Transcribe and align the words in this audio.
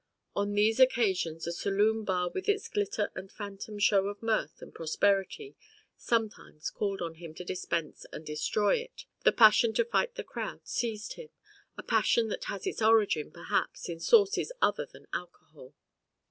On 0.35 0.53
these 0.53 0.79
occasions 0.79 1.45
a 1.45 1.51
saloon 1.51 2.03
bar 2.03 2.31
with 2.31 2.49
its 2.49 2.67
glitter 2.67 3.11
and 3.13 3.31
phantom 3.31 3.77
show 3.77 4.07
of 4.07 4.23
mirth 4.23 4.59
and 4.59 4.73
prosperity 4.73 5.55
sometimes 5.95 6.71
called 6.71 7.03
on 7.03 7.13
him 7.13 7.35
to 7.35 7.43
dispense 7.43 8.07
and 8.11 8.25
destroy 8.25 8.77
it, 8.77 9.05
the 9.25 9.31
passion 9.31 9.73
to 9.73 9.85
fight 9.85 10.15
the 10.15 10.23
crowd 10.23 10.61
seized 10.67 11.13
him, 11.17 11.29
a 11.77 11.83
passion 11.83 12.29
that 12.29 12.45
has 12.45 12.65
its 12.65 12.81
origin, 12.81 13.29
perhaps, 13.29 13.87
in 13.87 13.99
sources 13.99 14.51
other 14.59 14.87
than 14.91 15.05
alcohol. 15.13 15.75